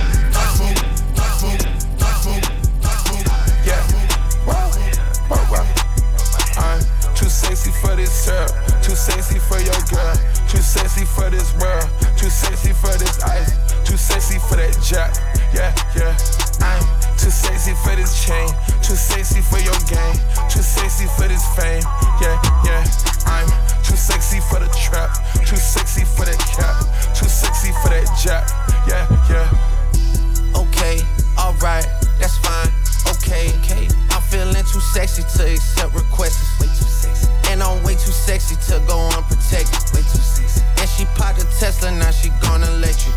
too 7.30 7.46
sexy 7.46 7.70
for 7.70 7.94
this 7.94 8.10
syrup, 8.10 8.50
too 8.82 8.96
sexy 8.96 9.38
for 9.38 9.60
your 9.62 9.80
girl, 9.86 10.14
too 10.48 10.58
sexy 10.58 11.04
for 11.04 11.30
this 11.30 11.54
world, 11.62 11.86
too 12.18 12.28
sexy 12.28 12.72
for 12.72 12.90
this 12.98 13.22
ice, 13.22 13.54
too 13.86 13.96
sexy 13.96 14.36
for 14.50 14.56
that 14.56 14.74
jack. 14.82 15.14
Yeah, 15.54 15.70
yeah. 15.94 16.10
I'm 16.58 16.82
too 17.14 17.30
sexy 17.30 17.70
for 17.86 17.94
this 17.94 18.26
chain, 18.26 18.50
too 18.82 18.98
sexy 18.98 19.40
for 19.42 19.62
your 19.62 19.78
game, 19.86 20.18
too 20.50 20.58
sexy 20.58 21.06
for 21.14 21.28
this 21.28 21.46
fame. 21.54 21.86
Yeah, 22.18 22.34
yeah. 22.66 22.82
I'm 23.26 23.46
too 23.86 23.94
sexy 23.94 24.40
for 24.50 24.58
the 24.58 24.66
trap, 24.74 25.14
too 25.46 25.54
sexy 25.54 26.02
for 26.02 26.26
that 26.26 26.38
cap, 26.58 26.82
too 27.14 27.30
sexy 27.30 27.70
for 27.78 27.90
that 27.94 28.10
jack. 28.18 28.50
Yeah, 28.90 29.06
yeah. 29.30 30.58
Okay, 30.58 30.98
alright, 31.38 31.86
that's 32.18 32.36
fine. 32.38 32.79
Okay, 33.10 33.50
okay. 33.58 33.88
I'm 34.10 34.22
feeling 34.22 34.54
too 34.54 34.80
sexy 34.80 35.22
to 35.22 35.52
accept 35.52 35.94
requests. 35.94 36.60
Way 36.60 36.66
too 36.66 36.86
sexy. 36.86 37.28
And 37.50 37.62
I'm 37.62 37.82
way 37.82 37.94
too 37.94 38.14
sexy 38.14 38.54
to 38.70 38.78
go 38.86 38.98
unprotected. 39.16 39.82
Way 39.92 40.02
too 40.06 40.22
sexy. 40.22 40.62
And 40.78 40.88
she 40.88 41.04
popped 41.18 41.42
a 41.42 41.46
Tesla, 41.58 41.90
now 41.90 42.10
she 42.10 42.30
gonna 42.40 42.70
let 42.78 42.94
you. 43.06 43.12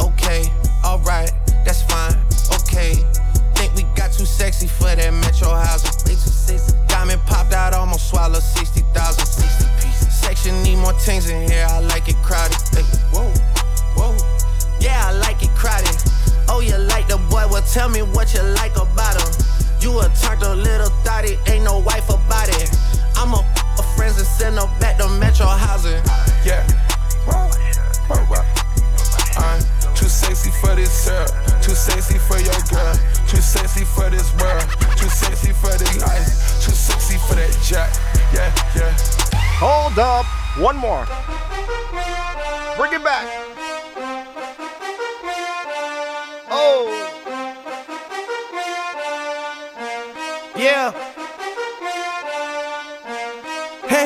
Okay, 0.00 0.50
alright, 0.84 1.30
that's 1.64 1.82
fine. 1.82 2.14
Okay. 2.58 2.94
Think 3.54 3.74
we 3.74 3.82
got 3.94 4.12
too 4.12 4.26
sexy 4.26 4.66
for 4.66 4.94
that 4.94 5.12
metro 5.12 5.50
housing. 5.54 5.94
Way 6.06 6.14
too 6.18 6.34
sexy. 6.34 6.74
Diamond 6.88 7.22
popped 7.26 7.52
out, 7.52 7.74
almost 7.74 8.10
swallowed 8.10 8.42
60,000. 8.42 9.24
60 9.24 9.64
pieces. 9.80 10.14
Section 10.14 10.62
need 10.62 10.76
more 10.76 10.94
things 10.94 11.28
in 11.30 11.48
here, 11.48 11.66
I 11.70 11.78
like 11.78 12.08
it 12.08 12.16
crowded. 12.22 12.58
Hey, 12.74 12.82
whoa, 13.14 13.30
whoa. 13.94 14.16
Yeah, 14.80 15.06
I 15.06 15.12
like 15.12 15.42
it 15.42 15.50
crowded. 15.54 16.01
Oh, 16.52 16.60
you 16.60 16.76
like 16.76 17.08
the 17.08 17.16
boy? 17.32 17.48
Well, 17.48 17.62
tell 17.62 17.88
me 17.88 18.02
what 18.02 18.34
you 18.34 18.42
like 18.60 18.76
about 18.76 19.16
him. 19.16 19.32
You 19.80 19.98
a 20.00 20.04
a 20.04 20.54
little 20.54 20.92
thotty, 21.00 21.38
ain't 21.48 21.64
no 21.64 21.78
wife 21.78 22.10
about 22.10 22.48
it. 22.60 22.68
I'm 23.16 23.32
a 23.32 23.40
f- 23.40 23.80
her 23.80 23.88
friends 23.96 24.18
and 24.18 24.26
send 24.26 24.56
her 24.58 24.68
back 24.78 24.98
to 24.98 25.08
Metro 25.16 25.46
housing. 25.46 25.96
Yeah. 26.44 26.60
Wow. 27.26 27.48
Wow, 28.10 28.26
wow. 28.28 28.44
I'm 29.40 29.64
too 29.96 30.12
sexy 30.12 30.50
for 30.60 30.76
this 30.76 30.92
syrup, 30.92 31.30
too 31.62 31.72
sexy 31.72 32.18
for 32.18 32.36
your 32.36 32.60
girl, 32.68 32.94
too 33.26 33.40
sexy 33.40 33.86
for 33.86 34.10
this 34.10 34.28
world, 34.36 34.68
too 34.98 35.08
sexy 35.08 35.52
for 35.52 35.72
this 35.78 36.02
ice, 36.02 36.62
too 36.62 36.72
sexy 36.72 37.16
for 37.16 37.34
that 37.34 37.50
jack. 37.64 37.96
Yeah, 38.34 38.52
yeah. 38.76 38.92
Hold 39.56 39.98
up. 39.98 40.26
One 40.60 40.76
more. 40.76 41.06
Bring 42.76 42.92
it 42.92 43.02
back. 43.02 43.51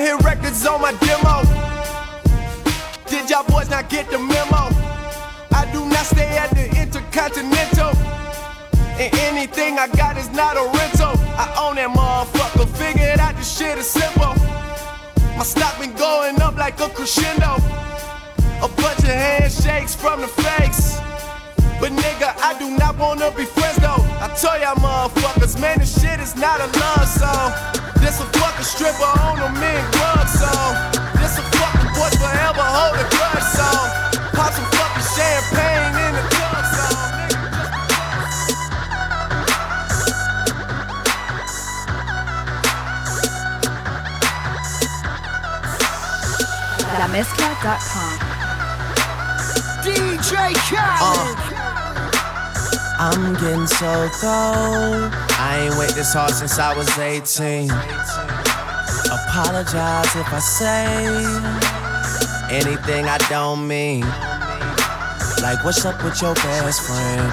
Hit 0.07 0.23
records 0.23 0.65
on 0.67 0.81
my 0.81 0.93
demo. 1.03 1.43
Did 3.11 3.29
y'all 3.29 3.45
boys 3.45 3.69
not 3.69 3.89
get 3.89 4.09
the 4.09 4.19
memo? 4.19 4.63
I 5.61 5.69
do 5.73 5.85
not 5.85 6.07
stay 6.07 6.31
at 6.39 6.51
the 6.51 6.67
Intercontinental. 6.81 7.91
And 9.03 9.11
anything 9.29 9.79
I 9.79 9.89
got 9.89 10.17
is 10.17 10.31
not 10.31 10.57
a 10.57 10.65
rental. 10.79 11.15
I 11.43 11.47
own 11.63 11.75
that 11.77 11.91
motherfucker. 11.91 12.69
Figured 12.79 13.19
out 13.19 13.37
this 13.37 13.59
shit 13.59 13.79
is 13.79 13.87
simple. 13.87 14.35
My 15.37 15.45
stock 15.45 15.79
been 15.81 15.95
going 15.95 16.41
up 16.41 16.57
like 16.57 16.79
a 16.81 16.89
crescendo. 16.89 17.57
A 18.63 18.69
bunch 18.69 19.01
of 19.01 19.17
handshakes 19.27 19.95
from 19.95 20.21
the 20.21 20.29
fakes. 20.29 20.99
But 21.81 21.93
nigga, 21.93 22.29
I 22.49 22.57
do 22.59 22.71
not 22.79 22.97
wanna 22.97 23.31
be 23.33 23.45
friends 23.45 23.79
though. 23.79 24.03
I 24.25 24.29
tell 24.41 24.59
y'all 24.61 24.77
motherfuckers, 24.77 25.61
man, 25.61 25.81
this 25.81 26.01
shit 26.01 26.21
is 26.21 26.37
not 26.37 26.61
a 26.61 26.69
love 26.79 27.09
song. 27.09 27.86
This 28.07 28.21
a 28.21 28.25
fucking 28.39 28.65
stripper 28.65 29.03
on 29.03 29.41
a 29.43 29.51
men 29.59 29.83
club 29.91 30.29
song. 30.29 30.75
This 31.19 31.39
a 31.39 31.43
fucking 31.43 31.91
boys 31.91 32.15
forever 32.15 32.63
hold 32.63 32.95
a 32.95 33.07
grudge 33.11 33.43
song. 33.51 33.91
Pop 34.31 34.53
some 34.55 34.65
fucking 34.79 35.07
champagne 35.11 35.91
in 36.07 36.15
the 36.15 36.23
club 36.31 36.65
song. 36.71 37.11
LaMezcla.com. 47.01 48.19
DJ 49.83 50.55
Khaled. 50.71 51.39
Uh, 51.51 51.67
I'm 53.01 53.35
getting 53.35 53.67
so 53.67 54.09
cold. 54.21 55.26
I 55.47 55.66
ain't 55.66 55.78
wait 55.78 55.94
this 55.94 56.12
hard 56.12 56.32
since 56.32 56.59
I 56.59 56.74
was 56.74 56.90
18. 56.99 57.70
Apologize 59.14 60.11
if 60.18 60.26
I 60.34 60.40
say 60.42 60.86
anything 62.51 63.07
I 63.07 63.18
don't 63.30 63.62
mean. 63.62 64.01
Like, 65.40 65.62
what's 65.64 65.84
up 65.86 66.03
with 66.03 66.20
your 66.20 66.34
best 66.34 66.82
friend? 66.82 67.30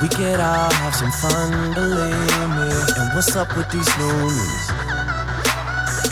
We 0.00 0.08
could 0.08 0.40
all 0.40 0.72
have 0.80 0.94
some 0.96 1.12
fun, 1.20 1.52
believe 1.74 2.48
me. 2.56 2.72
And 2.96 3.12
what's 3.12 3.36
up 3.36 3.54
with 3.58 3.68
these 3.68 3.92
news? 4.00 4.64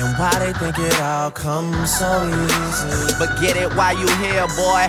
And 0.04 0.12
why 0.20 0.36
they 0.36 0.52
think 0.52 0.76
it 0.78 1.00
all 1.00 1.30
comes 1.30 1.96
so 1.96 2.28
easy. 2.28 3.14
But 3.18 3.40
get 3.40 3.56
it 3.56 3.72
while 3.74 3.96
you 3.96 4.08
here, 4.20 4.46
boy. 4.52 4.84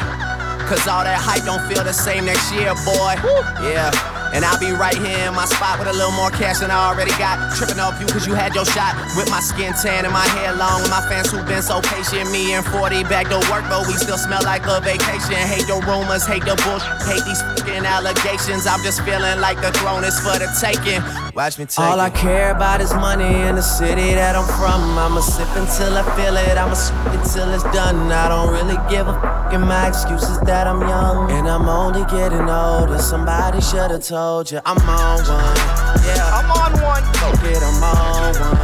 Cause 0.68 0.86
all 0.92 1.08
that 1.08 1.24
hype 1.24 1.46
don't 1.46 1.64
feel 1.72 1.86
the 1.86 1.94
same 1.94 2.26
next 2.26 2.52
year, 2.52 2.76
boy. 2.84 3.16
Yeah. 3.64 4.13
And 4.34 4.44
I'll 4.44 4.60
be 4.60 4.72
right 4.72 4.98
here 4.98 5.30
in 5.30 5.34
my 5.36 5.46
spot 5.46 5.78
with 5.78 5.88
a 5.88 5.94
little 5.94 6.12
more 6.12 6.32
cash 6.32 6.60
than 6.60 6.72
I 6.72 6.90
already 6.90 7.14
got. 7.22 7.54
Tripping 7.56 7.80
off 7.80 8.02
you 8.02 8.08
cause 8.08 8.26
you 8.26 8.34
had 8.34 8.54
your 8.56 8.66
shot. 8.66 8.98
With 9.16 9.30
my 9.30 9.40
skin 9.40 9.74
tan 9.78 10.06
and 10.06 10.14
my 10.14 10.26
hair 10.36 10.54
long. 10.58 10.82
With 10.82 10.90
my 10.90 11.06
fans 11.08 11.30
who've 11.30 11.46
been 11.46 11.62
so 11.62 11.82
patient. 11.82 12.32
Me 12.32 12.54
and 12.54 12.66
40 12.66 13.04
back 13.06 13.30
to 13.30 13.38
work, 13.54 13.64
but 13.70 13.86
we 13.88 13.94
still 13.94 14.18
smell 14.18 14.42
like 14.44 14.66
a 14.66 14.82
vacation. 14.82 15.38
Hate 15.38 15.68
the 15.70 15.78
rumors, 15.86 16.26
hate 16.26 16.46
the 16.46 16.58
bullshit, 16.66 16.98
hate 17.06 17.24
these 17.30 17.42
fucking 17.42 17.86
allegations. 17.86 18.66
I'm 18.66 18.82
just 18.82 19.06
feeling 19.06 19.40
like 19.40 19.62
the 19.62 19.72
throne 19.78 20.04
is 20.04 20.18
for 20.20 20.34
the 20.42 20.50
taking. 20.60 21.23
Watch 21.36 21.58
me 21.58 21.66
take 21.66 21.80
All 21.80 22.00
I 22.00 22.12
care 22.12 22.52
about 22.52 22.80
is 22.80 22.94
money 22.94 23.26
in 23.50 23.56
the 23.56 23.62
city 23.64 24.14
that 24.14 24.36
I'm 24.36 24.46
from. 24.46 24.98
I'ma 25.00 25.20
sip 25.22 25.50
until 25.58 25.98
I 25.98 26.04
feel 26.16 26.38
it. 26.38 26.58
I'ma 26.58 26.76
sip 26.76 26.94
until 27.10 27.50
it's 27.56 27.64
done. 27.74 28.12
I 28.12 28.30
don't 28.30 28.54
really 28.54 28.78
give 28.88 29.08
a 29.08 29.14
fuck. 29.14 29.52
And 29.52 29.64
my 29.64 29.88
excuse 29.88 30.22
is 30.30 30.40
that 30.42 30.68
I'm 30.68 30.82
young. 30.82 31.32
And 31.32 31.48
I'm 31.48 31.68
only 31.68 32.06
getting 32.06 32.48
older. 32.48 33.00
Somebody 33.00 33.62
should've 33.62 34.06
told 34.06 34.52
you 34.52 34.62
I'm 34.64 34.78
on 34.78 35.26
one. 35.26 35.58
Yeah, 36.06 36.38
I'm 36.38 36.52
on 36.54 36.72
one. 36.86 37.04
Go 37.18 37.34
get, 37.42 37.64
I'm 37.66 37.82
on 37.82 38.34
one. 38.38 38.62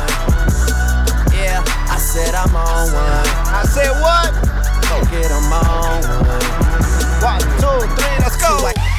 Yeah, 1.34 1.66
I 1.66 1.98
said 1.98 2.36
I'm 2.36 2.54
on 2.54 2.86
one. 2.94 3.28
I 3.50 3.66
said 3.66 3.98
what? 3.98 4.30
Go 4.86 5.02
get, 5.10 5.32
I'm 5.34 5.54
on 5.58 6.06
one. 6.06 6.46
One, 7.18 7.42
two, 7.58 7.82
three, 7.98 8.18
let's 8.22 8.38
go. 8.38 8.99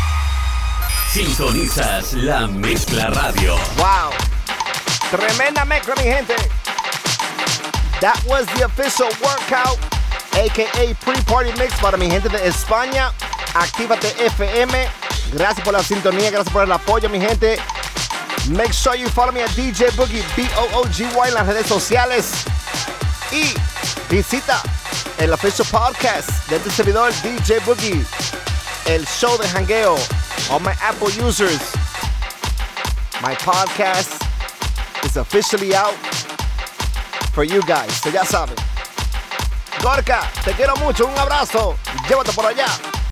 Sintonizas 1.13 2.13
la 2.13 2.47
mezcla 2.47 3.09
radio. 3.09 3.57
Wow. 3.77 4.13
Tremenda 5.11 5.65
mezcla, 5.65 5.97
mi 5.97 6.05
gente. 6.05 6.37
That 8.01 8.17
was 8.29 8.47
the 8.55 8.65
official 8.65 9.09
workout, 9.21 9.77
aka 10.35 10.95
pre-party 11.05 11.51
mix 11.59 11.75
para 11.81 11.97
mi 11.97 12.09
gente 12.09 12.29
de 12.29 12.47
España. 12.47 13.11
Actívate 13.55 14.07
FM. 14.25 14.89
Gracias 15.33 15.65
por 15.65 15.73
la 15.73 15.83
sintonía, 15.83 16.31
gracias 16.31 16.53
por 16.53 16.63
el 16.63 16.71
apoyo, 16.71 17.09
mi 17.09 17.19
gente. 17.21 17.59
Make 18.51 18.73
sure 18.73 18.97
you 18.97 19.09
follow 19.09 19.33
me 19.33 19.43
at 19.43 19.51
DJ 19.57 19.91
Boogie, 19.97 20.23
B-O-O-G-Y 20.37 21.29
en 21.29 21.35
las 21.35 21.45
redes 21.45 21.67
sociales. 21.67 22.45
Y 23.33 23.53
visita 24.09 24.63
el 25.19 25.33
official 25.33 25.67
podcast 25.73 26.31
de 26.49 26.57
este 26.57 26.71
servidor, 26.71 27.13
DJ 27.21 27.59
Boogie. 27.67 28.07
El 28.91 29.07
show 29.07 29.38
de 29.38 29.47
jangueo. 29.47 29.97
All 30.51 30.59
my 30.59 30.74
Apple 30.82 31.11
users. 31.11 31.61
My 33.22 33.36
podcast 33.36 34.20
is 35.05 35.16
officially 35.16 35.76
out 35.76 35.95
for 37.32 37.45
you 37.45 37.62
guys. 37.62 37.93
So 38.03 38.11
ya 38.11 38.24
saben. 38.24 38.57
Gorka, 39.80 40.28
te 40.45 40.53
quiero 40.55 40.74
mucho. 40.78 41.07
Un 41.07 41.16
abrazo. 41.16 41.76
Llévate 42.09 42.32
por 42.32 42.47
allá. 42.47 42.66